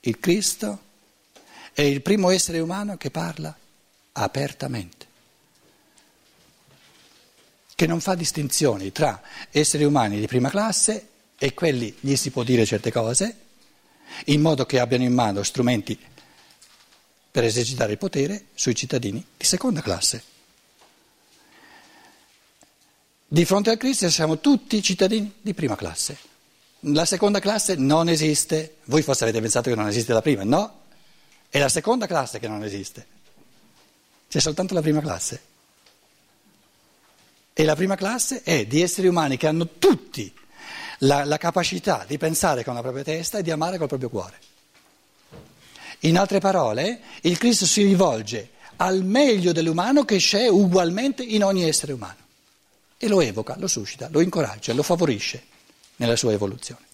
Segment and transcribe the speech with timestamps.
[0.00, 0.86] il Cristo
[1.72, 3.56] è il primo essere umano che parla
[4.12, 5.06] apertamente,
[7.74, 11.08] che non fa distinzioni tra esseri umani di prima classe
[11.38, 13.36] e quelli gli si può dire certe cose,
[14.26, 15.98] in modo che abbiano in mano strumenti
[17.30, 20.24] per esercitare il potere sui cittadini di seconda classe.
[23.28, 26.27] Di fronte al Cristo siamo tutti cittadini di prima classe.
[26.82, 28.76] La seconda classe non esiste.
[28.84, 30.82] Voi forse avete pensato che non esiste la prima, no?
[31.48, 33.06] È la seconda classe che non esiste.
[34.28, 35.42] C'è soltanto la prima classe.
[37.52, 40.32] E la prima classe è di esseri umani che hanno tutti
[40.98, 44.38] la, la capacità di pensare con la propria testa e di amare col proprio cuore.
[46.00, 51.64] In altre parole, il Cristo si rivolge al meglio dell'umano che c'è ugualmente in ogni
[51.64, 52.26] essere umano
[52.96, 55.56] e lo evoca, lo suscita, lo incoraggia, lo favorisce
[55.98, 56.86] nella sua evoluzione.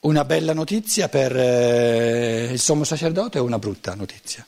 [0.00, 4.46] Una bella notizia per eh, il sommo sacerdote o una brutta notizia?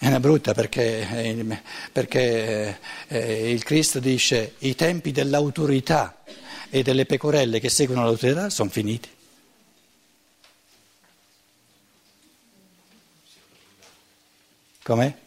[0.00, 6.22] È una brutta perché, eh, perché eh, il Cristo dice i tempi dell'autorità
[6.68, 9.08] e delle pecorelle che seguono l'autorità sono finiti.
[14.82, 15.26] Com'è?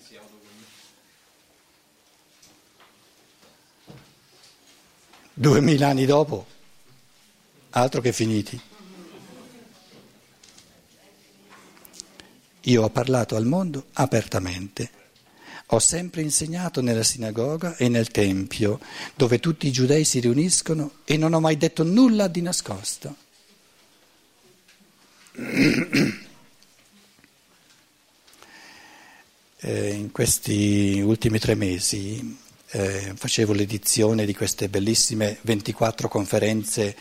[5.41, 6.45] Duemila anni dopo,
[7.71, 8.61] altro che finiti.
[12.65, 14.91] Io ho parlato al mondo apertamente.
[15.69, 18.79] Ho sempre insegnato nella sinagoga e nel tempio,
[19.15, 23.15] dove tutti i giudei si riuniscono e non ho mai detto nulla di nascosto.
[29.63, 32.35] Eh, in questi ultimi tre mesi
[32.71, 36.95] eh, facevo l'edizione di queste bellissime 24 conferenze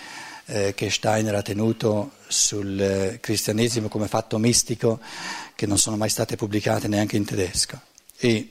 [0.47, 5.01] eh, che Steiner ha tenuto sul eh, cristianesimo come fatto mistico
[5.55, 7.81] che non sono mai state pubblicate neanche in tedesco.
[8.17, 8.49] E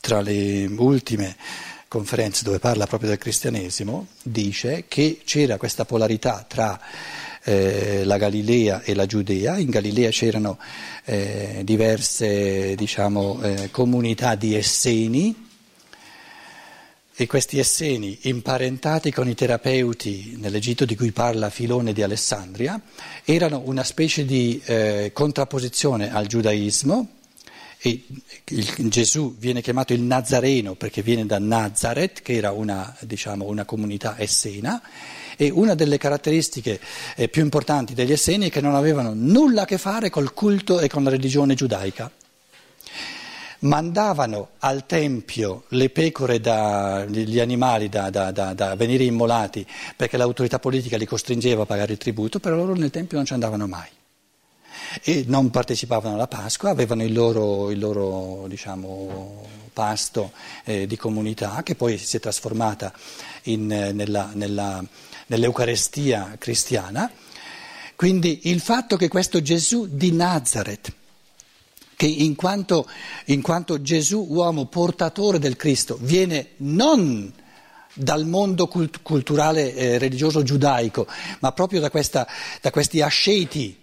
[0.00, 1.36] tra le ultime
[1.86, 6.80] conferenze dove parla proprio del cristianesimo dice che c'era questa polarità tra
[7.44, 9.58] eh, la Galilea e la Giudea.
[9.58, 10.58] In Galilea c'erano
[11.04, 15.47] eh, diverse diciamo, eh, comunità di Esseni
[17.20, 22.80] e questi Esseni, imparentati con i terapeuti nell'Egitto di cui parla Filone di Alessandria,
[23.24, 27.08] erano una specie di eh, contrapposizione al giudaismo.
[27.80, 28.04] E
[28.44, 33.64] il, Gesù viene chiamato il Nazareno perché viene da Nazareth, che era una, diciamo, una
[33.64, 34.80] comunità essena,
[35.36, 36.78] e una delle caratteristiche
[37.16, 40.78] eh, più importanti degli Esseni è che non avevano nulla a che fare col culto
[40.78, 42.12] e con la religione giudaica.
[43.60, 50.58] Mandavano al tempio le pecore, da, gli animali da, da, da, venire immolati perché l'autorità
[50.58, 53.88] politica li costringeva a pagare il tributo, però loro nel tempio non ci andavano mai
[55.02, 60.32] e non partecipavano alla Pasqua, avevano il loro, il loro diciamo, pasto
[60.64, 62.92] eh, di comunità che poi si è trasformata
[63.42, 64.84] in, nella, nella
[65.28, 67.10] nell'Eucarestia cristiana.
[67.96, 70.92] Quindi il fatto che questo Gesù di Nazareth,
[71.98, 72.88] che in quanto,
[73.24, 77.32] in quanto Gesù uomo portatore del Cristo, viene non
[77.92, 81.08] dal mondo cult- culturale eh, religioso giudaico,
[81.40, 82.24] ma proprio da, questa,
[82.60, 83.76] da questi asceti,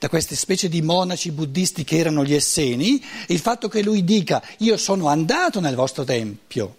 [0.00, 4.42] da queste specie di monaci buddisti che erano gli Esseni, il fatto che lui dica
[4.58, 6.76] io sono andato nel vostro tempio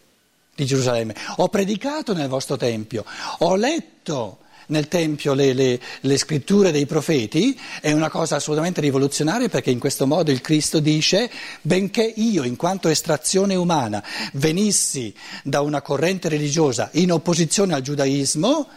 [0.56, 3.06] di Gerusalemme, ho predicato nel vostro tempio,
[3.38, 9.50] ho letto nel Tempio le, le, le, scritture dei profeti, è una cosa assolutamente rivoluzionaria
[9.50, 11.30] perché in questo modo il Cristo dice,
[11.62, 14.03] benché io in quanto estrazione umana
[14.34, 15.13] venissi
[15.44, 18.68] da una corrente religiosa in opposizione al giudaismo,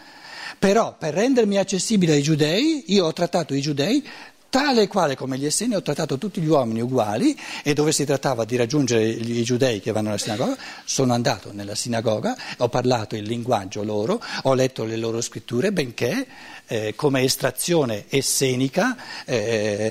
[0.58, 4.06] però per rendermi accessibile ai giudei, io ho trattato i giudei
[4.52, 8.04] tale e quale come gli esseni ho trattato tutti gli uomini uguali e dove si
[8.04, 13.16] trattava di raggiungere i giudei che vanno alla sinagoga, sono andato nella sinagoga, ho parlato
[13.16, 16.26] il linguaggio loro, ho letto le loro scritture, benché
[16.66, 18.94] eh, come estrazione essenica
[19.24, 19.90] eh,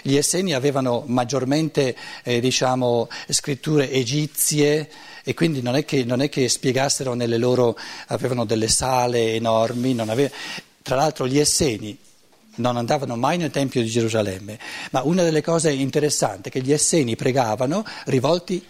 [0.00, 4.88] gli esseni avevano maggiormente eh, diciamo, scritture egizie
[5.22, 7.76] e quindi non è, che, non è che spiegassero nelle loro,
[8.06, 10.30] avevano delle sale enormi, aveva,
[10.80, 11.98] tra l'altro gli esseni
[12.60, 14.58] non andavano mai nel Tempio di Gerusalemme,
[14.90, 18.64] ma una delle cose interessanti è che gli Esseni pregavano rivolti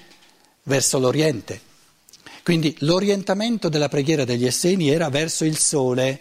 [0.65, 1.69] verso l'Oriente.
[2.43, 6.21] Quindi l'orientamento della preghiera degli Esseni era verso il sole,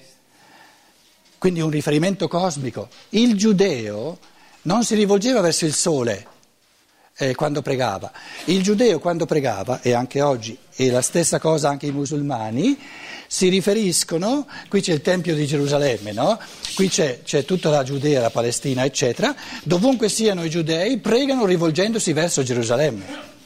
[1.38, 2.90] quindi un riferimento cosmico.
[3.10, 4.20] Il giudeo
[4.64, 6.28] non si rivolgeva verso il sole,
[7.20, 8.12] eh, quando pregava.
[8.46, 12.80] Il giudeo quando pregava, e anche oggi, e la stessa cosa anche i musulmani,
[13.28, 16.40] si riferiscono, qui c'è il Tempio di Gerusalemme, no?
[16.74, 22.14] qui c'è, c'è, tutta la Giudea, la Palestina, eccetera, dovunque siano i giudei pregano rivolgendosi
[22.14, 23.38] verso Gerusalemme.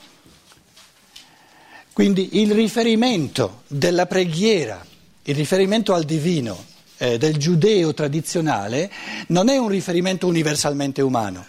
[1.92, 4.84] Quindi il riferimento della preghiera,
[5.24, 6.64] il riferimento al divino
[6.98, 8.92] eh, del giudeo tradizionale
[9.28, 11.46] non è un riferimento universalmente umano,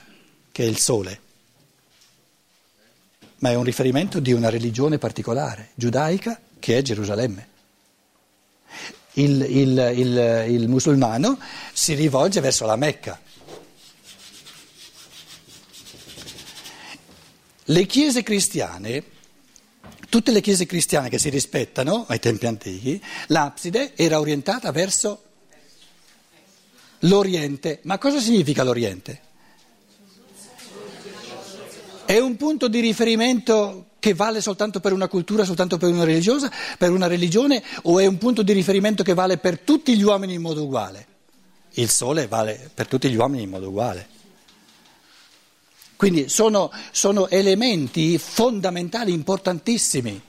[0.50, 1.20] che è il sole,
[3.38, 7.48] ma è un riferimento di una religione particolare, giudaica, che è Gerusalemme.
[9.14, 11.38] Il, il, il, il musulmano
[11.72, 13.20] si rivolge verso la Mecca.
[17.64, 19.04] Le chiese cristiane,
[20.08, 25.22] tutte le chiese cristiane che si rispettano ai tempi antichi, l'abside era orientata verso
[27.00, 27.80] l'Oriente.
[27.82, 29.20] Ma cosa significa l'Oriente?
[32.14, 36.04] È un punto di riferimento che vale soltanto per una cultura, soltanto per una,
[36.78, 40.34] per una religione, o è un punto di riferimento che vale per tutti gli uomini
[40.34, 41.06] in modo uguale?
[41.72, 44.06] Il sole vale per tutti gli uomini in modo uguale.
[45.96, 50.22] Quindi sono, sono elementi fondamentali, importantissimi.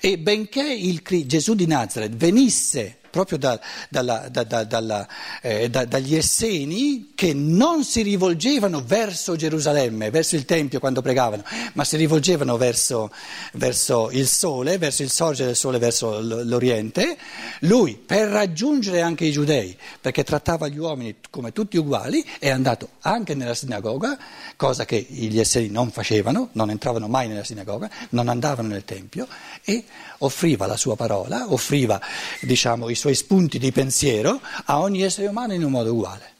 [0.00, 3.58] E benché il, Gesù di Nazareth venisse proprio da,
[3.88, 5.08] dalla, da, da,
[5.42, 11.42] eh, dagli Esseni che non si rivolgevano verso Gerusalemme, verso il Tempio quando pregavano,
[11.74, 13.10] ma si rivolgevano verso,
[13.52, 17.16] verso il sole, verso il sorgere del sole, verso l'Oriente.
[17.60, 22.90] Lui, per raggiungere anche i giudei, perché trattava gli uomini come tutti uguali, è andato
[23.00, 24.18] anche nella sinagoga,
[24.56, 29.26] cosa che gli Esseni non facevano, non entravano mai nella sinagoga, non andavano nel Tempio,
[29.64, 29.84] e
[30.18, 32.00] offriva la sua parola, offriva
[32.40, 36.36] diciamo, i suoi spunti di pensiero a ogni essere umano in un modo uguale.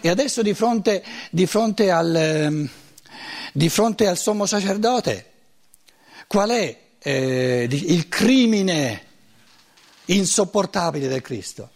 [0.00, 2.68] E adesso di fronte, di fronte, al, ehm,
[3.52, 5.30] di fronte al, sommo sacerdote,
[6.26, 9.02] qual è eh, il crimine
[10.06, 11.70] insopportabile del Cristo?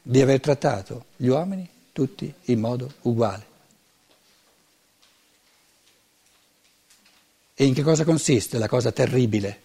[0.00, 3.53] Di aver trattato gli uomini tutti in modo uguale.
[7.54, 9.60] E in che cosa consiste la cosa terribile?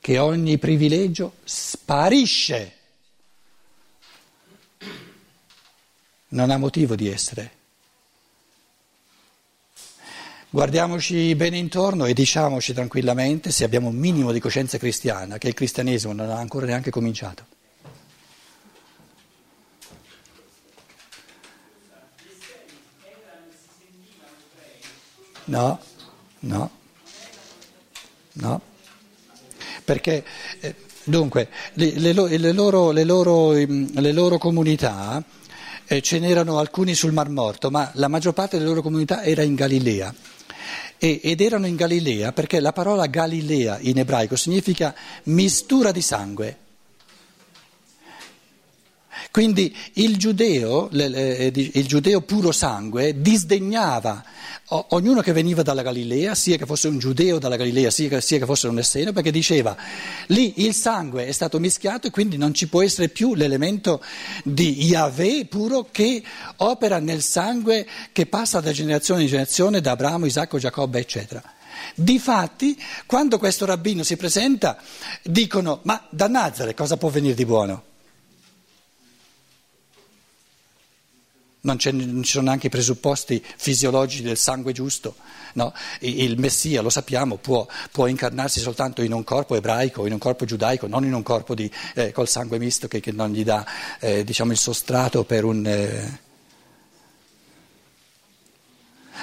[0.00, 2.76] Che ogni privilegio sparisce,
[6.28, 7.60] non ha motivo di essere.
[10.48, 15.54] Guardiamoci bene intorno e diciamoci tranquillamente, se abbiamo un minimo di coscienza cristiana, che il
[15.54, 17.46] cristianesimo non ha ancora neanche cominciato.
[25.44, 25.91] No.
[26.44, 26.70] No,
[28.32, 28.60] no,
[29.84, 30.24] perché
[30.60, 30.74] eh,
[31.04, 35.22] dunque le, le, le, loro, loro, le, loro, comunità,
[35.86, 39.42] eh, ce n'erano alcuni sul Mar Morto, ma la maggior parte delle loro comunità era
[39.42, 40.12] in Galilea.
[40.98, 46.56] E, ed erano in Galilea perché la parola Galilea in ebraico significa mistura di sangue.
[49.30, 54.22] Quindi il giudeo, il giudeo puro sangue, disdegnava
[54.68, 58.38] ognuno che veniva dalla Galilea, sia che fosse un giudeo dalla Galilea, sia che, sia
[58.38, 59.76] che fosse un esseno, perché diceva
[60.28, 64.02] lì il sangue è stato mischiato e quindi non ci può essere più l'elemento
[64.44, 66.22] di Yahweh puro che
[66.56, 71.42] opera nel sangue che passa da generazione in generazione, da Abramo, Isacco, Giacobbe, eccetera.
[71.94, 74.78] Difatti, quando questo rabbino si presenta,
[75.22, 77.90] dicono: Ma da Nazare cosa può venire di buono?
[81.62, 85.16] Non, non, ci sono neanche i presupposti fisiologici del sangue giusto.
[85.54, 85.72] No?
[86.00, 90.44] Il Messia, lo sappiamo, può, può, incarnarsi soltanto in un corpo ebraico, in un corpo
[90.44, 93.66] giudaico, non in un corpo di, eh, col sangue misto che, che, non gli dà
[94.00, 95.66] eh, diciamo, il sostrato per un...
[95.66, 96.20] Eh...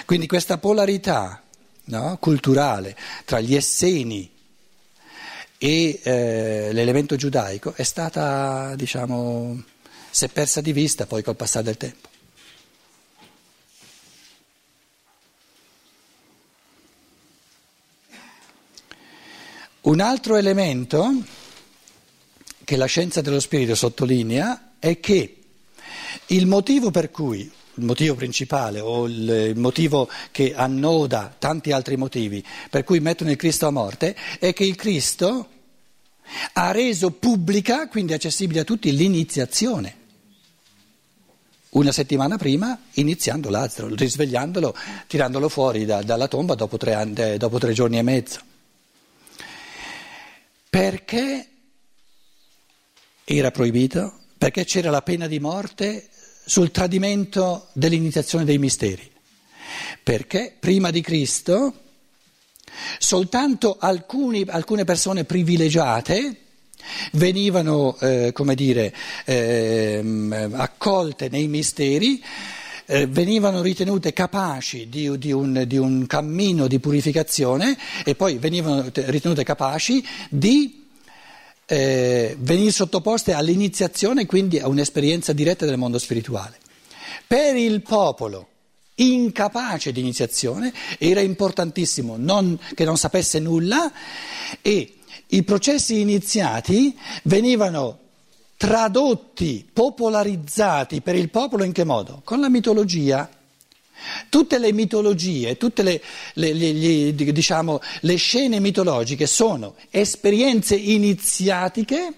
[0.05, 1.41] Quindi questa polarità
[1.85, 2.17] no?
[2.19, 4.31] culturale tra gli esseni
[5.57, 9.61] e eh, l'elemento giudaico è stata, diciamo,
[10.09, 12.08] si è persa di vista poi col passare del tempo.
[19.81, 21.23] Un altro elemento
[22.65, 25.37] che la scienza dello spirito sottolinea è che
[26.27, 32.43] il motivo per cui, il motivo principale o il motivo che annoda tanti altri motivi
[32.69, 35.47] per cui mettono il Cristo a morte è che il Cristo
[36.53, 39.95] ha reso pubblica, quindi accessibile a tutti, l'iniziazione.
[41.69, 44.75] Una settimana prima iniziando Lazzaro, risvegliandolo,
[45.07, 48.47] tirandolo fuori da, dalla tomba dopo tre, dopo tre giorni e mezzo.
[50.69, 51.47] Perché
[53.23, 54.19] era proibito?
[54.37, 56.09] Perché c'era la pena di morte
[56.45, 59.09] sul tradimento dell'iniziazione dei misteri.
[60.03, 61.73] Perché prima di Cristo
[62.97, 66.45] soltanto alcuni, alcune persone privilegiate
[67.13, 68.93] venivano, eh, come dire,
[69.25, 70.03] eh,
[70.53, 72.23] accolte nei misteri,
[72.91, 78.89] eh, venivano ritenute capaci di, di, un, di, un, cammino di purificazione e poi venivano
[78.91, 80.87] ritenute capaci di
[81.67, 86.57] eh, venire sottoposte all'iniziazione, quindi a un'esperienza diretta del mondo spirituale.
[87.27, 88.47] Per il popolo
[88.95, 93.91] incapace di iniziazione era importantissimo non, che non sapesse nulla
[94.63, 94.95] e
[95.27, 97.99] i processi iniziati venivano
[98.59, 102.19] tradotti, popolarizzati per il popolo in che modo?
[102.25, 103.29] Con la mitologia.
[104.27, 106.01] Tutte le mitologie, tutte le,
[106.33, 112.13] le, le, diciamo, le scene mitologiche sono esperienze iniziatiche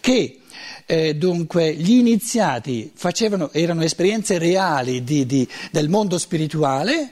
[0.00, 0.40] che
[0.86, 7.10] eh, dunque gli iniziati facevano, erano esperienze reali di, di, del mondo spirituale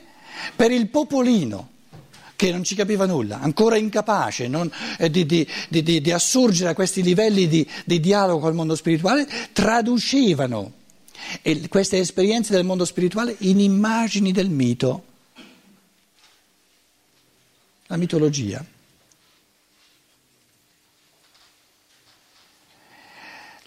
[0.57, 1.73] per il popolino
[2.37, 6.75] che non ci capiva nulla, ancora incapace non, eh, di, di, di, di, assurgere a
[6.75, 7.67] questi livelli di,
[8.01, 10.73] dialogo col mondo spirituale, traducevano
[11.69, 15.05] queste esperienze del mondo spirituale in immagini del mito,
[17.87, 18.65] la mitologia.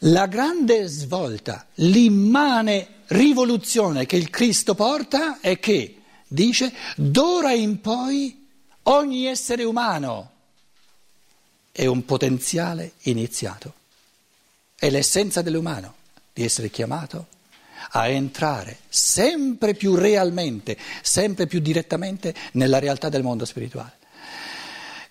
[0.01, 8.46] La grande svolta, l'immane rivoluzione che il Cristo porta è che, dice, d'ora in poi
[8.89, 10.31] Ogni essere umano
[11.73, 13.73] è un potenziale iniziato.
[14.75, 15.95] È l'essenza dell'umano
[16.31, 17.27] di essere chiamato
[17.91, 23.95] a entrare sempre più realmente, sempre più direttamente nella realtà del mondo spirituale.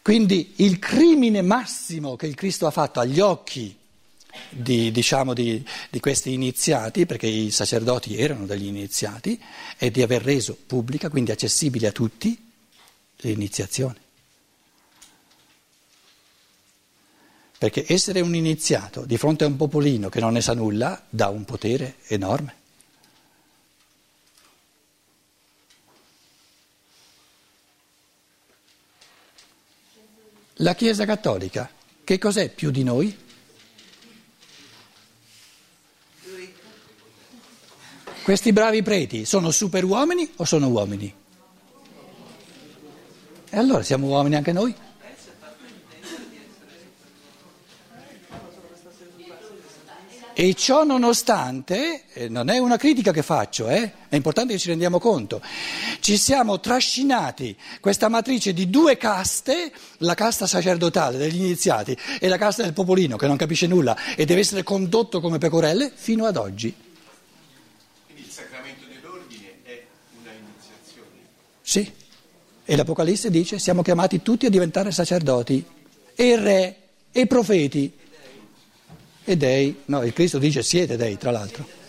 [0.00, 3.76] Quindi il crimine massimo che il Cristo ha fatto agli occhi
[4.49, 9.38] di, diciamo, di, di, questi iniziati, perché i sacerdoti erano degli iniziati,
[9.76, 12.46] è di aver reso pubblica, quindi accessibile a tutti,
[13.18, 14.04] l'iniziazione.
[17.58, 21.28] Perché essere un iniziato di fronte a un popolino che non ne sa nulla dà
[21.28, 22.64] un potere enorme.
[30.61, 31.70] La Chiesa Cattolica,
[32.02, 33.25] che cos'è più di noi?
[38.23, 41.25] Questi bravi preti sono superuomini o sono uomini?
[43.57, 44.75] E allora siamo uomini anche noi?
[50.35, 54.69] E ciò nonostante, eh, non è una critica che faccio, eh, è importante che ci
[54.69, 55.41] rendiamo conto,
[56.01, 62.37] ci siamo trascinati questa matrice di due caste, la casta sacerdotale degli iniziati e la
[62.37, 66.37] casta del popolino che non capisce nulla e deve essere condotto come pecorelle fino ad
[66.37, 66.75] oggi.
[68.05, 69.83] Quindi il sacramento dell'ordine è
[70.21, 71.21] una iniziazione?
[71.63, 72.05] Sì.
[72.68, 75.64] E l'Apocalisse dice siamo chiamati tutti a diventare sacerdoti,
[76.16, 76.76] e re,
[77.12, 77.92] e profeti,
[79.25, 79.82] e dei.
[79.85, 81.86] No, il Cristo dice siete dei, tra l'altro.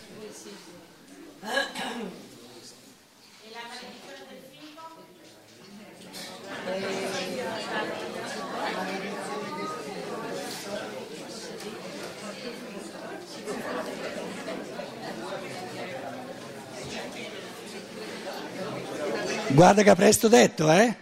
[19.58, 20.94] Guarda che presto detto, eh?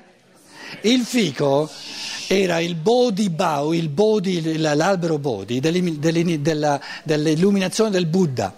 [0.80, 1.68] Il fico
[2.26, 8.54] era il Bodhi Bau, il Bodhi, l'albero Bodhi dell'illuminazione del Buddha.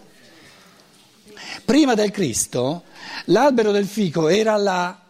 [1.65, 2.85] Prima del Cristo
[3.25, 5.01] l'albero del fico era là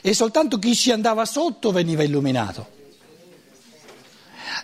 [0.00, 2.68] e soltanto chi ci andava sotto veniva illuminato.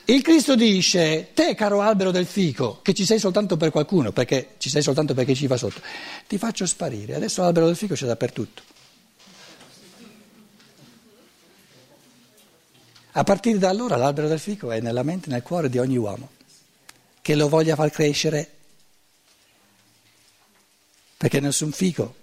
[0.05, 4.51] Il Cristo dice, te caro albero del fico, che ci sei soltanto per qualcuno, perché
[4.59, 5.81] ci sei soltanto perché ci va sotto,
[6.29, 8.71] ti faccio sparire, adesso l'albero del fico c'è dappertutto.
[13.15, 15.99] A partire da allora l'albero del fico è nella mente e nel cuore di ogni
[15.99, 16.31] uomo
[17.21, 18.51] che lo voglia far crescere,
[21.19, 22.17] perché nessun fico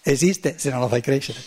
[0.00, 1.38] esiste se non lo fai crescere.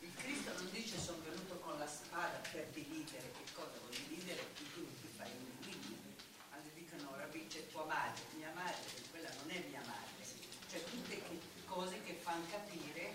[0.00, 4.40] Il Cristo non dice sono venuto con la spada per dividere, che cosa vuol dividere?
[4.72, 6.00] Tu ti fai un quindi.
[6.48, 10.24] Quando dicono Rabbi c'è tua madre, mia madre, quella non è mia madre.
[10.72, 11.20] Cioè tutte
[11.68, 13.12] cose che fanno capire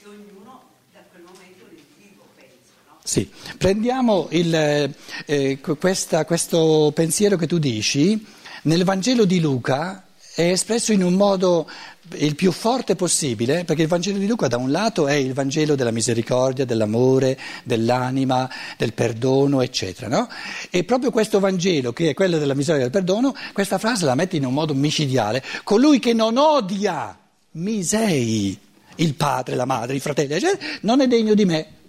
[0.00, 2.72] che ognuno da quel momento un individuo pensa.
[3.12, 3.28] Sì,
[3.58, 4.90] prendiamo il,
[5.26, 8.24] eh, questa, questo pensiero che tu dici,
[8.62, 11.68] nel Vangelo di Luca è espresso in un modo
[12.14, 15.74] il più forte possibile, perché il Vangelo di Luca da un lato è il Vangelo
[15.74, 20.26] della misericordia, dell'amore, dell'anima, del perdono, eccetera, no?
[20.70, 24.14] E proprio questo Vangelo, che è quello della misericordia e del perdono, questa frase la
[24.14, 27.14] mette in un modo micidiale, colui che non odia
[27.50, 28.58] misei
[28.96, 31.80] il padre, la madre, i fratelli, eccetera, non è degno di me.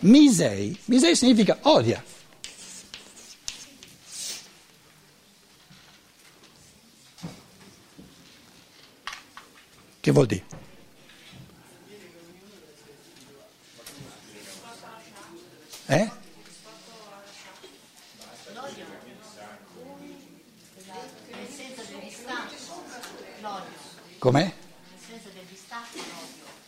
[0.00, 2.02] Misei, misei significa odia.
[10.00, 10.44] Che vuol dire?
[15.86, 16.10] Eh?
[24.18, 24.52] Com'è?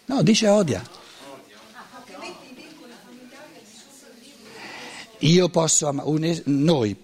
[0.06, 0.99] No, dice odia.
[5.20, 6.96] Io posso amare, noi,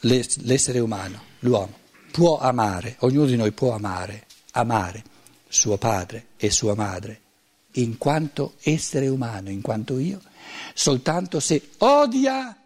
[0.00, 1.78] l'ess- l'essere umano, l'uomo,
[2.10, 5.02] può amare, ognuno di noi può amare, amare
[5.48, 7.20] suo padre e sua madre,
[7.72, 10.20] in quanto essere umano, in quanto io,
[10.74, 12.56] soltanto se odia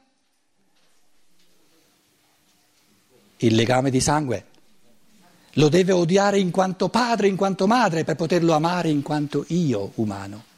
[3.38, 4.46] il legame di sangue.
[5.54, 9.92] Lo deve odiare in quanto padre, in quanto madre, per poterlo amare in quanto io
[9.96, 10.52] umano.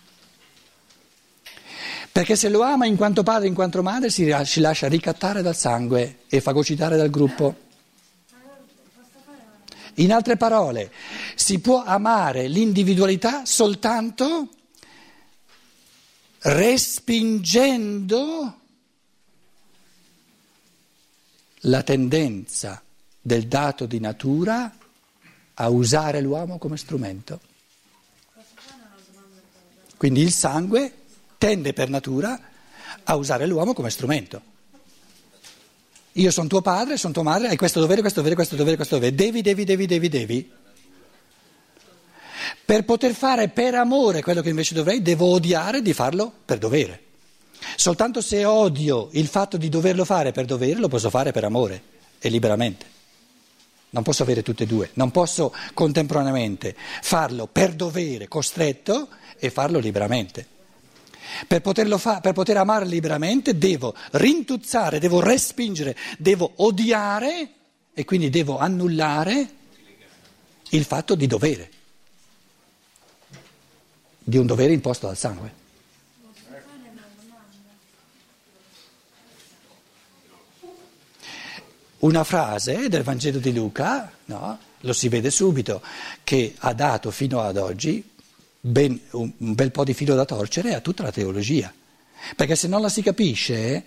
[2.16, 5.54] Perché se lo ama in quanto padre, in quanto madre, si, si lascia ricattare dal
[5.54, 7.54] sangue e fagocitare dal gruppo.
[9.96, 10.90] In altre parole,
[11.34, 14.48] si può amare l'individualità soltanto
[16.38, 18.60] respingendo
[21.60, 22.82] la tendenza
[23.20, 24.74] del dato di natura
[25.52, 27.40] a usare l'uomo come strumento.
[29.98, 31.04] Quindi il sangue
[31.38, 32.38] tende per natura
[33.04, 34.54] a usare l'uomo come strumento.
[36.12, 38.94] Io sono tuo padre, sono tua madre, hai questo dovere, questo dovere, questo dovere, questo
[38.94, 39.14] dovere.
[39.14, 40.50] Devi, devi, devi, devi, devi.
[42.64, 47.02] Per poter fare per amore quello che invece dovrei, devo odiare di farlo per dovere.
[47.76, 51.82] Soltanto se odio il fatto di doverlo fare per dovere, lo posso fare per amore
[52.18, 52.94] e liberamente.
[53.90, 59.78] Non posso avere tutte e due, non posso contemporaneamente farlo per dovere, costretto, e farlo
[59.78, 60.54] liberamente.
[61.46, 61.62] Per,
[61.98, 67.50] fa- per poter amare liberamente devo rintuzzare, devo respingere, devo odiare
[67.94, 69.48] e quindi devo annullare
[70.70, 71.70] il fatto di dovere,
[74.18, 75.64] di un dovere imposto dal sangue.
[81.98, 84.58] Una frase del Vangelo di Luca, no?
[84.80, 85.82] lo si vede subito,
[86.22, 88.14] che ha dato fino ad oggi
[88.60, 91.72] ben, un, bel po' di filo da torcere a tutta la teologia,
[92.34, 93.82] perché se non la si capisce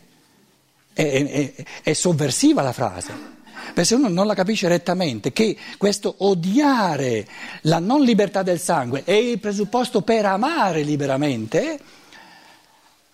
[0.94, 3.38] è, è, è sovversiva la frase.
[3.70, 7.28] Perché se uno non la capisce rettamente, che questo odiare
[7.62, 11.80] la non libertà del sangue è il presupposto per amare liberamente,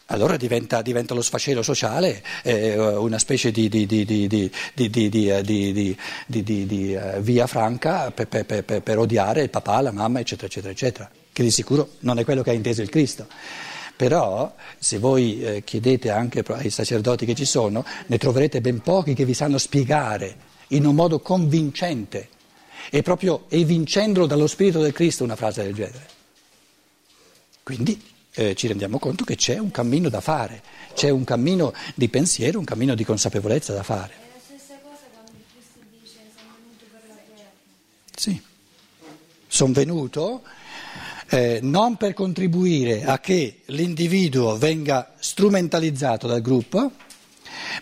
[0.08, 3.86] allora diventa, diventa, lo sfacelo sociale eh, una specie di, di,
[6.96, 11.10] uh, via franca per, per, per, per, odiare il papà, la mamma, eccetera, eccetera, eccetera,
[11.36, 13.28] che di sicuro non è quello che ha inteso il Cristo.
[13.98, 19.14] Però se voi eh, chiedete anche ai sacerdoti che ci sono, ne troverete ben pochi
[19.14, 20.38] che vi sanno spiegare
[20.70, 22.30] in un modo convincente
[22.90, 26.08] e proprio evincendolo dallo Spirito del Cristo una frase del genere.
[27.64, 28.02] Quindi
[28.36, 32.60] eh, ci rendiamo conto che c'è un cammino da fare, c'è un cammino di pensiero,
[32.60, 34.14] un cammino di consapevolezza da fare.
[34.14, 37.50] È la stessa cosa quando Cristo dice sono venuto per la terra.
[38.16, 38.42] Sì,
[39.48, 40.42] sono venuto
[41.30, 46.92] eh, non per contribuire a che l'individuo venga strumentalizzato dal gruppo,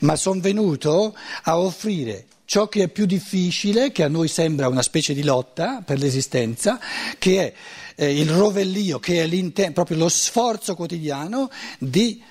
[0.02, 4.82] ma sono venuto a offrire ciò che è più difficile, che a noi sembra una
[4.82, 6.80] specie di lotta per l'esistenza,
[7.18, 7.54] che è
[7.96, 12.22] eh, il rovellio, che è proprio lo sforzo quotidiano di,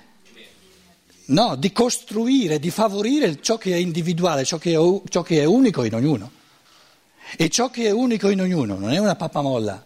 [1.26, 5.44] no, di, costruire, di favorire ciò che è individuale, ciò che è, ciò che è
[5.44, 6.30] unico in ognuno.
[7.36, 9.84] E ciò che è unico in ognuno non è una pappamolla,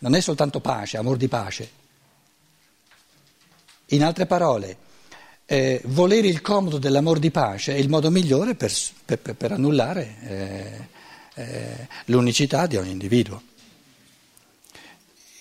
[0.00, 1.70] non è soltanto pace, amor di pace.
[3.86, 4.76] In altre parole,
[5.46, 8.72] eh, volere il comodo dell'amor di pace è il modo migliore per,
[9.04, 10.88] per, per annullare eh,
[11.34, 13.42] eh, l'unicità di ogni individuo.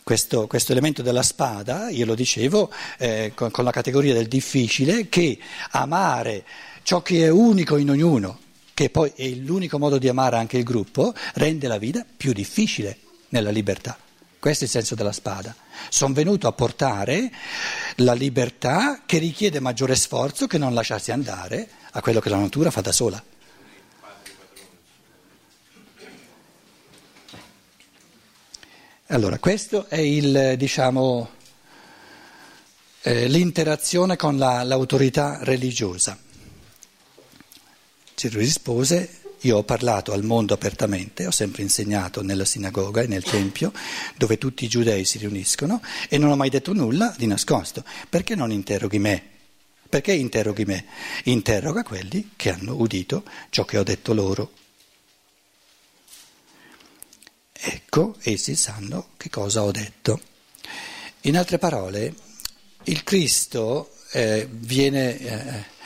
[0.04, 5.08] Questo, questo, elemento della spada, io lo dicevo, eh, con, con la categoria del difficile,
[5.08, 5.38] che
[5.72, 6.44] amare
[6.82, 8.40] ciò che è unico in ognuno,
[8.74, 12.98] che poi è l'unico modo di amare anche il gruppo, rende la vita più difficile
[13.30, 13.96] nella libertà.
[14.40, 15.54] Questo è il senso della spada.
[15.90, 17.30] Sono venuto a portare
[17.96, 22.72] la libertà che richiede maggiore sforzo che non lasciarsi andare a quello che la natura
[22.72, 23.22] fa da sola.
[29.08, 31.30] Allora, questo è il, diciamo,
[33.02, 36.18] eh, l'interazione con la, l'autorità religiosa.
[38.14, 43.24] Ci rispose io ho parlato al mondo apertamente, ho sempre insegnato nella sinagoga e nel
[43.24, 43.72] tempio
[44.18, 47.84] dove tutti i giudei si riuniscono e non ho mai detto nulla di nascosto.
[48.10, 49.24] Perché non interroghi me?
[49.88, 50.86] Perché interroghi me?
[51.26, 54.52] Interroga quelli che hanno udito ciò che ho detto loro.
[57.54, 60.20] Ecco, essi sanno che cosa ho detto.
[61.22, 62.14] In altre parole,
[62.84, 65.18] il Cristo eh, viene...
[65.18, 65.78] Eh,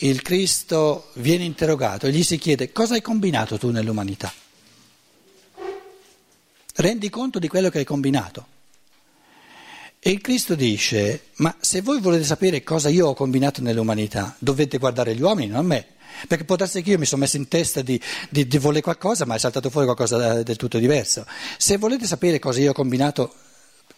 [0.00, 4.32] il Cristo viene interrogato e gli si chiede cosa hai combinato tu nell'umanità?
[6.76, 8.46] Rendi conto di quello che hai combinato.
[9.98, 14.78] E il Cristo dice, ma se voi volete sapere cosa io ho combinato nell'umanità, dovete
[14.78, 15.84] guardare gli uomini, non me.
[16.28, 19.26] Perché può darsi che io mi sono messo in testa di, di, di voler qualcosa,
[19.26, 21.26] ma è saltato fuori qualcosa del tutto diverso.
[21.56, 23.34] Se volete sapere cosa io ho combinato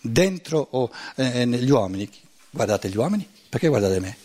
[0.01, 2.09] dentro o eh, negli uomini,
[2.49, 4.17] guardate gli uomini, perché guardate me?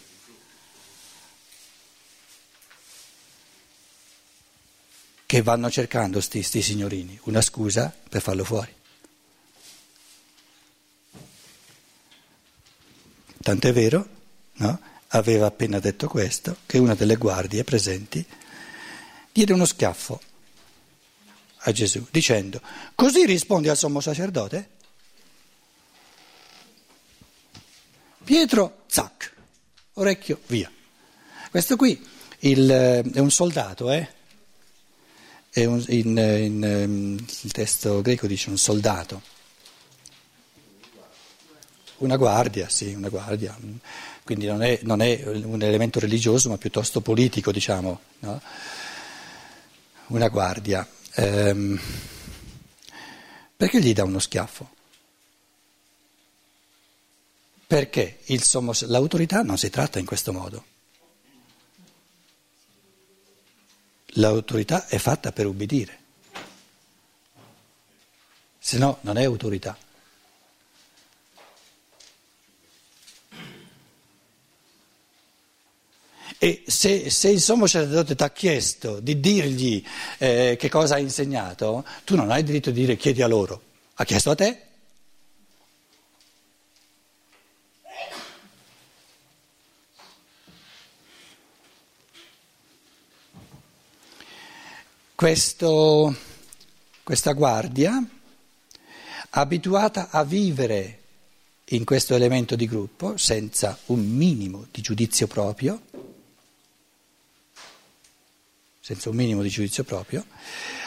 [5.35, 8.73] Che vanno cercando sti, signorini una scusa per farlo fuori.
[13.41, 14.07] Tant'è vero,
[14.53, 14.79] no?
[15.09, 18.25] aveva appena detto questo, che una delle guardie presenti
[19.33, 20.21] diede uno schiaffo
[21.57, 22.61] a Gesù, dicendo,
[22.95, 24.69] così rispondi al sommo sacerdote?
[28.23, 29.33] Pietro, zac,
[29.95, 30.71] orecchio, via.
[31.51, 32.01] Questo qui
[32.39, 32.69] il,
[33.13, 34.14] è un soldato, eh?
[35.63, 39.21] Un, in, in, ehm, il testo greco dice un soldato,
[41.97, 43.57] una guardia, sì, una guardia,
[44.23, 48.41] quindi non è, non è un elemento religioso ma piuttosto politico, diciamo, no?
[50.07, 50.85] una guardia.
[51.13, 51.79] Ehm,
[53.55, 54.73] perché gli dà uno schiaffo?
[57.67, 60.65] Perché sommo, l'autorità non si tratta in questo modo.
[64.17, 65.99] L'autorità è fatta per ubbidire,
[68.59, 69.77] se no non è autorità.
[76.37, 79.83] E se, se, il sommo sacerdote ti ha chiesto di dirgli
[80.17, 83.61] eh, che cosa ha insegnato, tu non hai diritto di dire chiedi a loro,
[83.95, 84.64] ha chiesto a te.
[95.25, 96.15] Questo,
[97.01, 97.99] questa guardia,
[99.31, 100.99] abituata a vivere
[101.69, 105.81] in questo elemento di gruppo senza un minimo di giudizio proprio,
[108.79, 110.23] senza un minimo di giudizio proprio,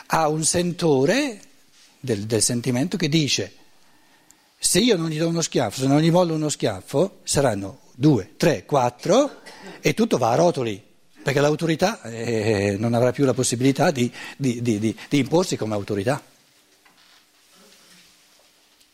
[0.07, 1.41] ha un sentore
[1.99, 3.53] del, del sentimento che dice
[4.57, 8.35] se io non gli do uno schiaffo, se non gli voglio uno schiaffo, saranno due,
[8.37, 9.43] tre, quattro
[9.81, 10.88] e tutto va a rotoli
[11.29, 16.23] perché l'autorità eh, non avrà più la possibilità di, di, di, di imporsi come autorità.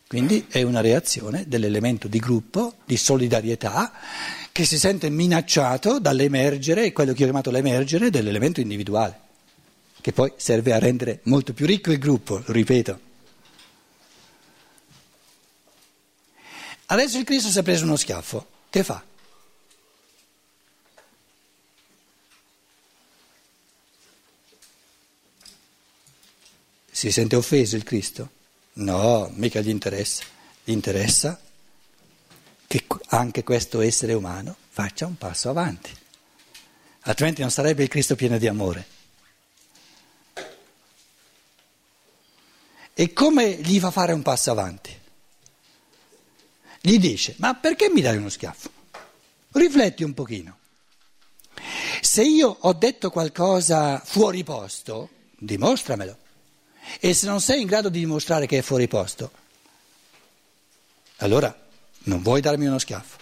[0.09, 3.93] Quindi è una reazione dell'elemento di gruppo, di solidarietà,
[4.51, 9.21] che si sente minacciato dall'emergere, quello che ho chiamato l'emergere dell'elemento individuale,
[10.01, 13.01] che poi serve a rendere molto più ricco il gruppo, lo ripeto.
[16.87, 19.14] Adesso il Cristo si è preso uno schiaffo, che fa?
[27.05, 28.31] Si sente offeso il Cristo?
[28.77, 30.25] No, mica gli interessa.
[30.65, 31.39] Gli interessa
[32.67, 35.95] che anche questo essere umano faccia un passo avanti.
[37.01, 38.87] Altrimenti non sarebbe il Cristo pieno di amore.
[42.95, 44.99] E come gli fa fare un passo avanti?
[46.81, 48.71] Gli dice, ma perché mi dai uno schiaffo?
[49.53, 50.59] Rifletti un pochino.
[52.01, 56.23] Se io ho detto qualcosa fuori posto, dimostramelo.
[57.01, 59.31] E se non sei in grado di dimostrare che è fuori posto,
[61.19, 61.57] allora
[62.05, 63.19] non vuoi darmi uno schiaffo.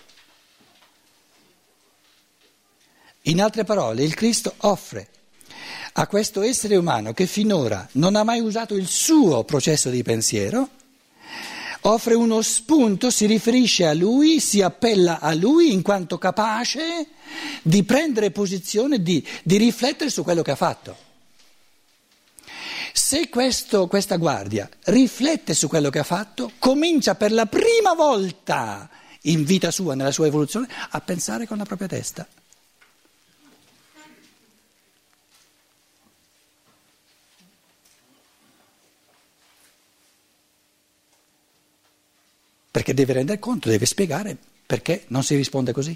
[3.26, 5.08] In altre parole, il Cristo offre
[5.94, 10.68] a questo essere umano che finora non ha mai usato il suo processo di pensiero,
[11.82, 17.08] offre uno spunto, si riferisce a lui, si appella a lui in quanto capace
[17.62, 21.10] di prendere posizione, di, di riflettere su quello che ha fatto.
[23.12, 28.88] Se questo, questa guardia riflette su quello che ha fatto, comincia per la prima volta
[29.24, 32.26] in vita sua, nella sua evoluzione, a pensare con la propria testa.
[42.70, 45.94] Perché deve rendere conto, deve spiegare perché non si risponde così.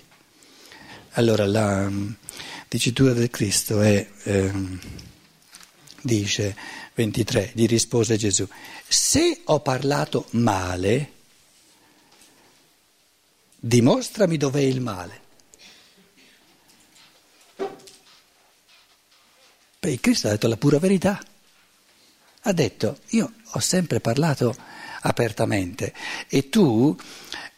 [1.12, 1.90] Allora la
[2.68, 4.06] dicitura del Cristo è...
[4.24, 5.04] Eh,
[6.02, 6.54] dice
[6.96, 8.48] 23, gli rispose Gesù,
[8.88, 11.12] se ho parlato male,
[13.58, 15.20] dimostrami dov'è il male.
[19.78, 21.22] Beh, Cristo ha detto la pura verità.
[22.42, 24.56] Ha detto, io ho sempre parlato
[25.02, 25.92] apertamente
[26.28, 26.96] e tu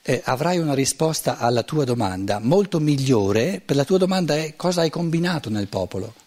[0.03, 4.81] eh, avrai una risposta alla tua domanda molto migliore, per la tua domanda è cosa
[4.81, 6.27] hai combinato nel popolo.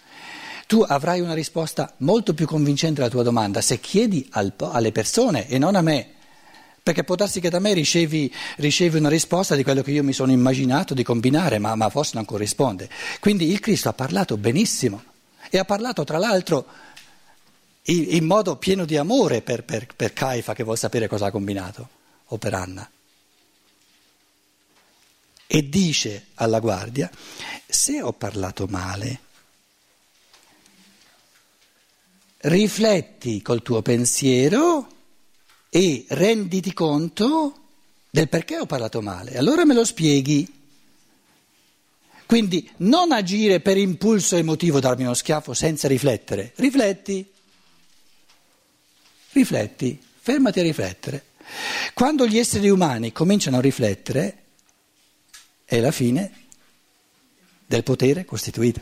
[0.71, 5.49] Tu avrai una risposta molto più convincente alla tua domanda se chiedi al, alle persone
[5.49, 6.13] e non a me.
[6.81, 10.13] Perché può darsi che da me ricevi, ricevi, una risposta di quello che io mi
[10.13, 12.89] sono immaginato di combinare, ma, ma forse non corrisponde.
[13.19, 15.03] Quindi il Cristo ha parlato benissimo
[15.49, 16.65] e ha parlato tra l'altro
[17.87, 21.89] in, modo pieno di amore per, per, per Caifa che vuol sapere cosa ha combinato,
[22.27, 22.89] o per Anna.
[25.47, 27.11] E dice alla guardia,
[27.67, 29.19] se ho parlato male,
[32.41, 34.87] rifletti col tuo pensiero
[35.69, 37.55] e renditi conto
[38.09, 39.37] del perché ho parlato male.
[39.37, 40.59] Allora me lo spieghi.
[42.25, 46.53] Quindi non agire per impulso emotivo, darmi uno schiaffo senza riflettere.
[46.55, 47.29] Rifletti.
[49.33, 51.25] Rifletti, fermati a riflettere.
[51.93, 54.43] Quando gli esseri umani cominciano a riflettere,
[55.65, 56.31] è la fine
[57.65, 58.81] del potere costituito,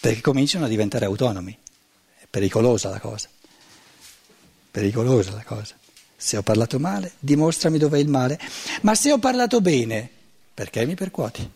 [0.00, 1.56] perché cominciano a diventare autonomi.
[2.30, 3.28] Pericolosa la cosa.
[4.70, 5.74] Pericolosa la cosa.
[6.16, 8.38] Se ho parlato male, dimostrami dov'è il male.
[8.82, 10.10] Ma se ho parlato bene,
[10.54, 11.50] perché mi percuoti?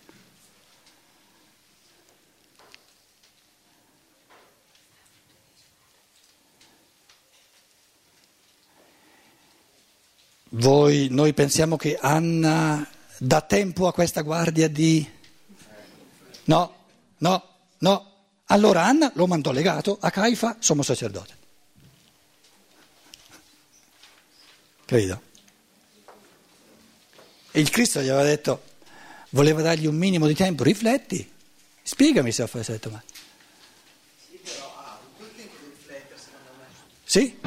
[10.53, 12.87] Voi, noi pensiamo che Anna
[13.19, 15.09] dà tempo a questa guardia di...
[16.45, 16.75] No,
[17.19, 17.45] no,
[17.79, 18.10] no.
[18.53, 21.39] Allora Anna lo mandò legato a Caifa, sommo sacerdote.
[24.85, 25.23] Capito?
[27.53, 28.63] E il Cristo gli aveva detto,
[29.31, 31.31] voleva dargli un minimo di tempo, rifletti,
[31.81, 33.05] spiegami se ho fatto male.
[34.29, 36.67] Sì, però ha avuto il tempo di riflettere, secondo me.
[37.05, 37.39] Sì?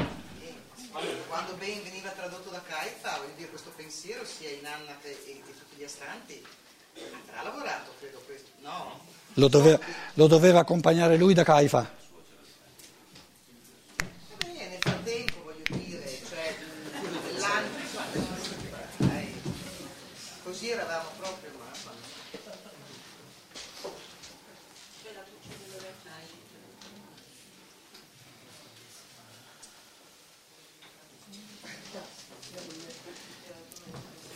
[1.28, 5.42] Quando ben veniva tradotto da Caifa, voglio dire, questo pensiero sia in Anna che e
[5.44, 6.42] tutti gli astanti,
[7.28, 8.52] avrà lavorato, credo, questo.
[8.62, 9.02] No?
[9.36, 9.80] Lo doveva,
[10.14, 12.02] lo doveva accompagnare lui da Caifa.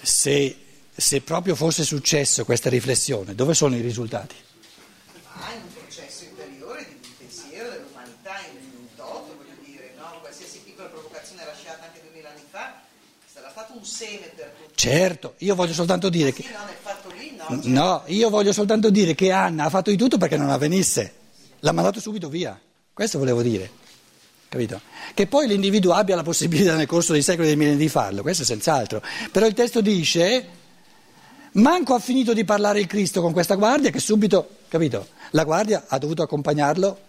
[0.01, 0.57] Se,
[0.95, 4.35] se proprio fosse successo questa riflessione, dove sono i risultati?
[5.33, 10.19] Ma in un processo interiore di di pensiero dell'umanità in in toto, voglio dire, no?
[10.19, 12.81] qualsiasi piccola provocazione lasciata anche duemila anni fa
[13.31, 14.73] sarà stato un seme per tutti.
[14.75, 16.43] Certo, io voglio soltanto dire che...
[16.43, 17.61] Lì, no?
[17.61, 21.13] cioè, No, io voglio soltanto dire che Anna ha fatto di tutto perché non avvenisse.
[21.61, 22.59] L'ha mandato subito via.
[22.93, 23.85] Questo volevo dire.
[24.49, 24.79] Capito?
[25.13, 28.21] Che poi l'individuo abbia la possibilità nel corso dei secoli e dei millenni di farlo,
[28.21, 29.01] questo senz'altro.
[29.31, 30.47] Però il testo dice,
[31.53, 35.07] manco ha finito di parlare il Cristo con questa guardia che subito, capito?
[35.31, 36.99] La guardia ha dovuto accompagnarlo,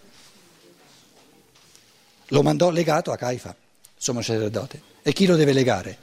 [2.26, 3.54] lo mandò legato a Caifa,
[3.96, 4.82] sommo sacerdote.
[5.02, 5.96] E chi lo deve legare,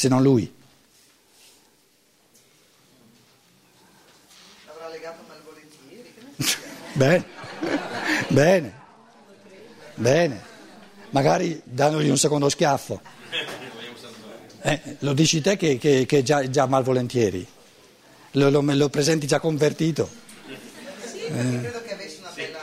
[0.00, 0.50] se non lui?
[4.64, 6.14] l'avrà legato malvolentieri?
[6.94, 7.24] Bene,
[8.28, 8.74] bene,
[9.96, 10.42] bene.
[11.10, 13.00] Magari dandogli un secondo schiaffo.
[14.62, 17.46] Eh, lo dici te che, che, che già, già malvolentieri.
[18.32, 20.08] Lo, lo, lo presenti già convertito.
[21.04, 22.58] Sì, perché credo che avesse una bella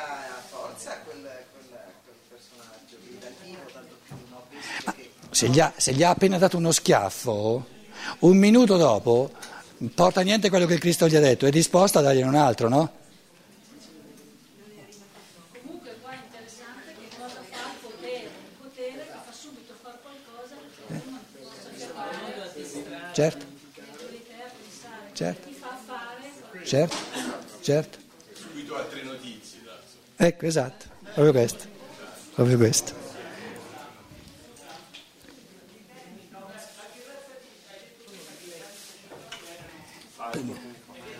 [0.49, 4.45] forza quel, quel, quel personaggio lì dal vivo, tanto più, no?
[4.49, 5.09] Visto che...
[5.37, 7.63] Se gli, ha, se gli ha appena dato uno schiaffo,
[8.21, 9.29] un minuto dopo,
[9.93, 12.67] porta niente quello che il Cristo gli ha detto, è disposto a dargli un altro,
[12.69, 12.91] no?
[15.61, 19.97] Comunque qua è interessante che cosa fa il potere, il potere che fa subito fare
[20.01, 23.45] qualcosa che uno non possa fermare, Certo,
[25.13, 25.49] certo,
[26.63, 26.97] certo,
[27.61, 27.97] certo.
[28.33, 29.59] Subito altre notizie.
[30.15, 31.65] Ecco, esatto, proprio questo,
[32.33, 33.06] proprio questo.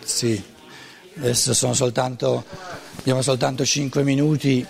[0.04, 0.42] Sì,
[1.16, 2.44] adesso sono soltanto,
[2.98, 4.66] abbiamo soltanto 5 minuti.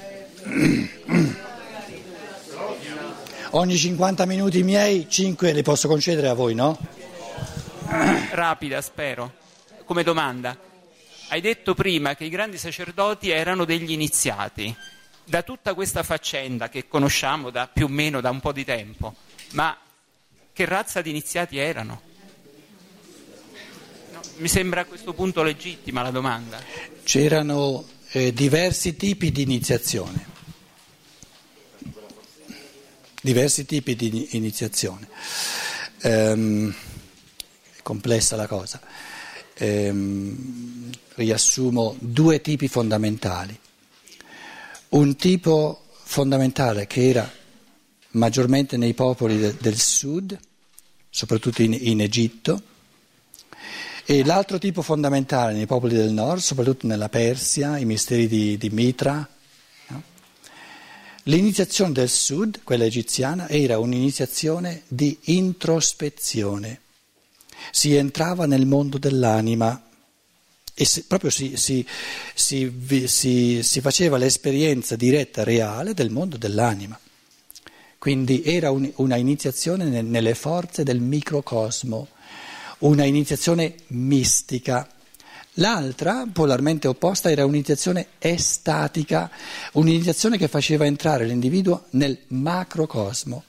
[3.53, 6.79] Ogni 50 minuti miei, 5 li posso concedere a voi, no?
[8.39, 9.33] rapida, spero,
[9.85, 10.57] come domanda.
[11.29, 14.75] Hai detto prima che i grandi sacerdoti erano degli iniziati.
[15.25, 19.15] da tutta questa faccenda che conosciamo da più o meno da un po' di tempo,
[19.51, 19.77] ma
[20.55, 22.01] che razza di iniziati erano?
[24.37, 26.61] Mi sembra a questo punto legittima la domanda.
[27.03, 30.27] C'erano eh, diversi tipi di iniziazione.
[33.21, 35.09] Diversi tipi di iniziazione.
[36.03, 36.75] Ehm,
[37.77, 38.81] è complessa la cosa.
[39.55, 43.59] Ehm, riassumo due tipi fondamentali.
[44.91, 47.31] Un tipo fondamentale che era
[48.13, 50.39] maggiormente nei popoli de, del sud,
[51.11, 52.63] soprattutto in, in, Egitto,
[54.11, 58.71] e l'altro tipo fondamentale nei popoli del nord, soprattutto nella Persia, i misteri di, di
[58.71, 59.29] Mitra.
[59.89, 60.03] No?
[61.25, 66.81] L'iniziazione del sud, quella egiziana, era un'iniziazione di introspezione.
[67.71, 69.79] Si entrava nel mondo dell'anima
[70.73, 71.85] e si, proprio si, si,
[72.35, 76.99] si, faceva l'esperienza diretta, reale del mondo dell'anima.
[77.99, 82.09] Quindi era un, una iniziazione nelle forze del microcosmo,
[82.79, 84.89] una iniziazione mistica.
[85.55, 89.31] L'altra, polarmente opposta, era un'iniziazione estatica,
[89.73, 93.45] un'iniziazione che faceva entrare l'individuo nel macrocosmo.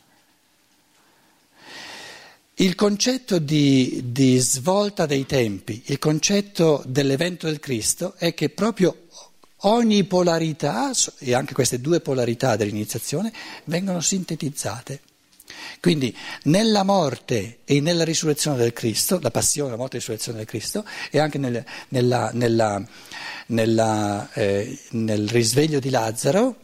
[2.56, 9.08] Il concetto di, di, svolta dei tempi, il concetto dell'evento del Cristo è che proprio
[9.64, 13.32] ogni polarità, e anche queste due polarità dell'iniziazione,
[13.66, 15.02] vengono sintetizzate.
[15.80, 20.38] Quindi nella morte e nella risurrezione del Cristo, la passione, la morte e la risurrezione
[20.40, 22.86] del Cristo, e anche nel, nella, nella,
[23.48, 26.58] nella, eh, nel risveglio di Lazzaro,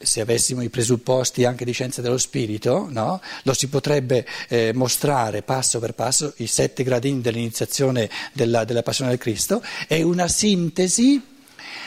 [0.00, 3.20] se avessimo i presupposti anche di scienza dello spirito, no?
[3.42, 9.10] lo si potrebbe eh, mostrare passo per passo, i sette gradini dell'iniziazione della, della passione
[9.10, 11.20] del Cristo, è una sintesi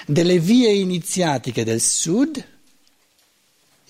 [0.05, 2.43] delle vie iniziatiche del Sud,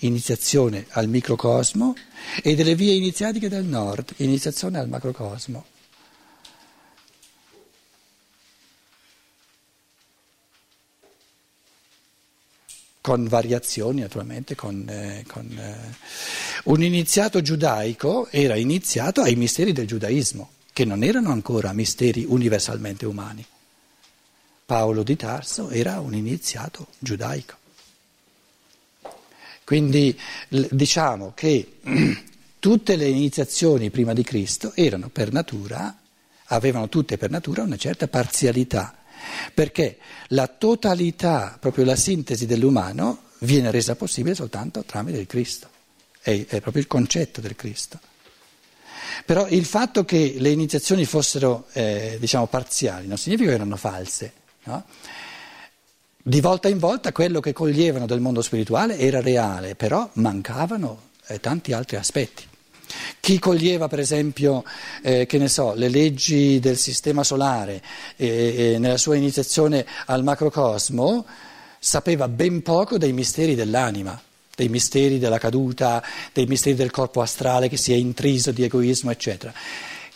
[0.02, 1.96] iniziazione al microcosmo,
[2.42, 5.66] e delle vie iniziatiche del Nord, iniziazione al macrocosmo.
[13.02, 15.96] con variazioni naturalmente, con, eh, con, eh.
[16.66, 23.08] un iniziato giudaico era iniziato ai misteri del giudaismo, che non erano ancora misteri universalmente
[23.08, 23.44] umani.
[24.66, 27.61] Paolo di Tarso era un iniziato giudaico.
[29.72, 31.78] Quindi diciamo che
[32.60, 35.98] tutte le iniziazioni prima di Cristo erano per natura,
[36.48, 38.98] avevano tutte per natura una certa parzialità
[39.54, 45.70] perché la totalità, proprio la sintesi dell'umano, viene resa possibile soltanto tramite il Cristo,
[46.20, 47.98] è, è proprio il concetto del Cristo.
[49.26, 54.34] Però il fatto che le iniziazioni fossero, eh, diciamo, parziali non significa che erano false.
[54.64, 54.84] No?
[56.24, 61.40] Di volta in volta quello che coglievano del mondo spirituale era reale, però mancavano eh,
[61.40, 62.44] tanti altri aspetti.
[63.20, 64.64] Chi coglieva per esempio
[65.02, 67.82] eh, so, le leggi del sistema solare
[68.18, 71.26] eh, nella sua iniziazione al macrocosmo
[71.80, 74.22] sapeva ben poco dei misteri dell'anima,
[74.56, 76.04] dei misteri della caduta,
[76.34, 79.52] dei misteri del corpo astrale che si è intriso di egoismo, eccetera.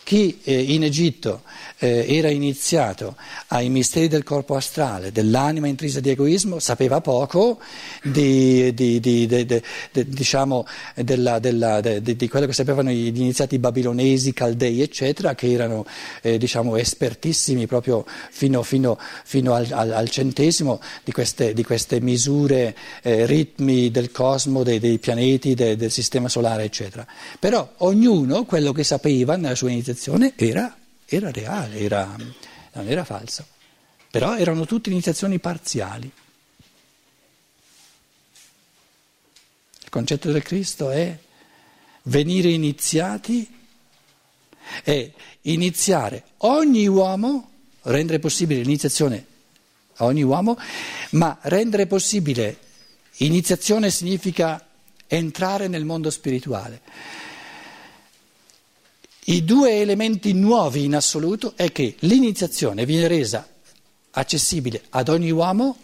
[0.06, 1.42] Chi eh, in Egitto
[1.78, 3.16] eh, era iniziato
[3.48, 7.58] ai misteri del corpo astrale, dell'anima intrisa di egoismo, sapeva poco
[8.04, 9.26] di, di, di,
[9.90, 10.64] diciamo,
[10.94, 15.84] della, della, di, quello che sapevano gli iniziati babilonesi, caldei, eccetera, che erano
[16.22, 22.76] eh, diciamo, espertissimi proprio fino, fino, fino al, al, al, centesimo di queste, queste misure,
[23.02, 27.04] eh, ritmi del cosmo, dei, dei pianeti, de, del sistema solare, eccetera.
[27.40, 32.14] Però ognuno quello che sapeva nella sua iniziazione iniziazione era, era reale, era,
[32.72, 33.46] non era falso,
[34.10, 36.12] però erano tutte iniziazioni parziali.
[39.82, 41.18] Il concetto del Cristo è
[42.04, 43.48] venire iniziati,
[44.82, 45.10] è
[45.42, 47.50] iniziare ogni uomo,
[47.82, 49.24] rendere possibile l'iniziazione
[49.94, 50.58] a ogni uomo,
[51.12, 52.58] ma rendere possibile
[53.18, 54.62] iniziazione significa
[55.06, 56.82] entrare nel mondo spirituale.
[59.28, 63.48] I due elementi nuovi in assoluto è che l'iniziazione viene resa
[64.10, 65.76] accessibile ad ogni uomo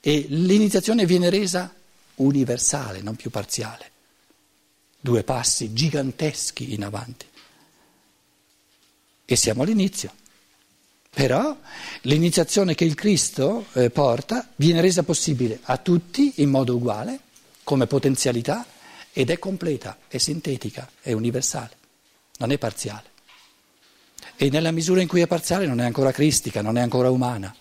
[0.00, 1.74] e l'iniziazione viene resa
[2.16, 3.90] universale, non più parziale.
[5.00, 7.24] Due passi giganteschi in avanti.
[9.24, 10.12] E siamo all'inizio.
[11.08, 11.56] Però
[12.02, 17.18] l'iniziazione che il Cristo eh, porta viene resa possibile a tutti in modo uguale,
[17.64, 18.66] come potenzialità,
[19.10, 21.78] ed è completa, è sintetica, è universale
[22.40, 23.08] non è parziale.
[24.36, 27.54] E nella misura in cui è parziale non è ancora cristica, non è ancora umana.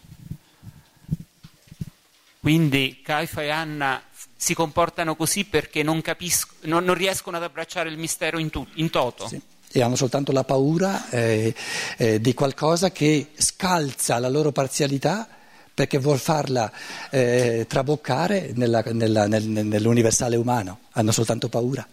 [2.39, 4.01] Quindi Caifa e Anna
[4.35, 8.65] si comportano così perché non, capisco, non, non riescono ad abbracciare il mistero in, tu,
[8.75, 9.27] in toto.
[9.27, 9.41] Sì.
[9.71, 11.53] E hanno soltanto la paura eh,
[11.97, 15.27] eh, di qualcosa che scalza la loro parzialità
[15.73, 16.71] perché vuol farla
[17.11, 20.79] eh, traboccare nella, nella, nel, nell'universale umano.
[20.91, 21.85] Hanno soltanto paura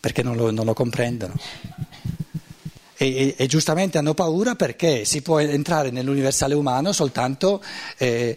[0.00, 1.34] perché non lo, non lo comprendono.
[2.96, 7.62] E, e, e, giustamente hanno paura perché si può entrare nell'universale umano soltanto
[7.96, 8.36] eh,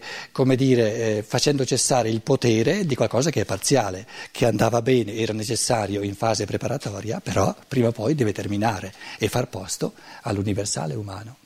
[0.56, 5.34] dire, eh, facendo cessare il potere di qualcosa che è parziale, che andava bene, era
[5.34, 9.92] necessario in fase preparatoria, però prima o poi deve terminare e far posto
[10.22, 11.36] all'universale umano.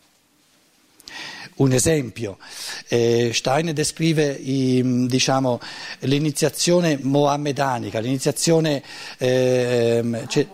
[1.58, 2.38] Un esempio,
[2.86, 5.60] eh, Stein descrive i, diciamo,
[6.00, 8.82] l'iniziazione mohammedanica, l'iniziazione...
[9.18, 10.46] Eh, cioè,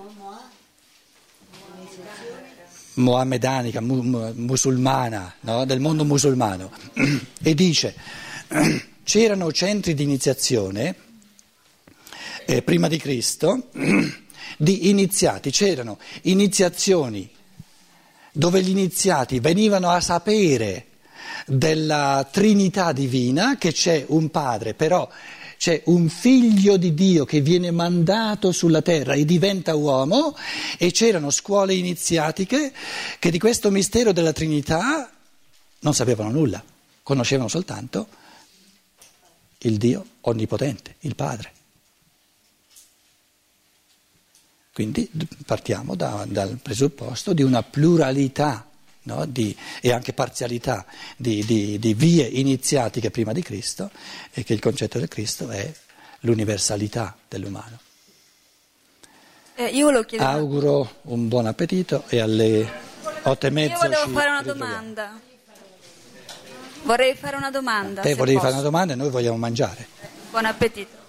[2.95, 5.65] mohammedanica, mu, musulmana, no?
[5.65, 6.71] del mondo musulmano,
[7.43, 7.95] e dice
[9.03, 10.95] c'erano centri di iniziazione
[12.47, 13.69] eh, prima di Cristo
[14.57, 17.29] di iniziati, c'erano iniziazioni
[18.33, 20.87] dove gli iniziati venivano a sapere
[21.47, 25.09] della Trinità divina, che c'è un Padre, però
[25.57, 30.37] c'è un figlio di Dio che viene mandato sulla terra e diventa uomo
[30.79, 32.73] e c'erano scuole iniziatiche
[33.19, 35.11] che di questo mistero della Trinità
[35.81, 36.63] non sapevano nulla,
[37.03, 38.09] conoscevano soltanto
[39.59, 41.53] il Dio onnipotente, il Padre.
[44.73, 45.09] Quindi
[45.47, 48.69] partiamo da, dal presupposto di una pluralità
[49.05, 49.25] no?
[49.27, 50.85] di, e anche parzialità
[51.17, 53.91] di, di, di, vie iniziatiche prima di Cristo
[54.33, 55.73] e che il concetto del Cristo è
[56.21, 57.79] l'universalità dell'umano.
[59.57, 59.71] Eh.
[60.19, 62.69] Auguro un buon appetito e alle
[63.23, 63.75] otto e mezza.
[63.75, 65.21] Io volevo fare una domanda.
[66.83, 68.03] Vorrei fare una domanda.
[68.03, 68.49] Te volevi posso.
[68.49, 69.87] fare una domanda e noi vogliamo mangiare.
[70.31, 71.04] Buon appetito.